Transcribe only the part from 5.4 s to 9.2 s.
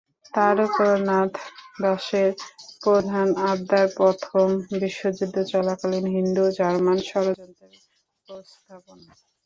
চলাকালীন হিন্দু-জার্মান ষড়যন্ত্রের প্রস্থাপনা।